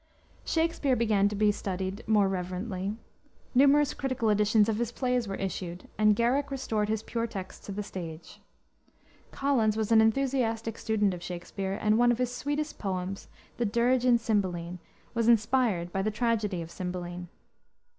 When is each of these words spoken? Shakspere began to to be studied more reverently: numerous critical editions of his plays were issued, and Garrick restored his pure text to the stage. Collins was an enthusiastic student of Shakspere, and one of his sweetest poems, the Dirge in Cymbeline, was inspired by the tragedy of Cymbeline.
Shakspere 0.43 0.95
began 0.95 1.25
to 1.29 1.35
to 1.35 1.37
be 1.37 1.51
studied 1.51 2.03
more 2.07 2.27
reverently: 2.27 2.97
numerous 3.53 3.93
critical 3.93 4.31
editions 4.31 4.67
of 4.67 4.77
his 4.79 4.91
plays 4.91 5.27
were 5.27 5.35
issued, 5.35 5.87
and 5.95 6.15
Garrick 6.15 6.49
restored 6.49 6.89
his 6.89 7.03
pure 7.03 7.27
text 7.27 7.65
to 7.65 7.71
the 7.71 7.83
stage. 7.83 8.41
Collins 9.29 9.77
was 9.77 9.91
an 9.91 10.01
enthusiastic 10.01 10.79
student 10.79 11.13
of 11.13 11.21
Shakspere, 11.21 11.77
and 11.79 11.99
one 11.99 12.11
of 12.11 12.17
his 12.17 12.33
sweetest 12.35 12.79
poems, 12.79 13.27
the 13.57 13.65
Dirge 13.67 14.03
in 14.03 14.17
Cymbeline, 14.17 14.79
was 15.13 15.27
inspired 15.27 15.91
by 15.93 16.01
the 16.01 16.09
tragedy 16.09 16.63
of 16.63 16.71
Cymbeline. 16.71 17.27